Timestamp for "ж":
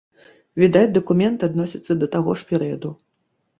2.43-2.49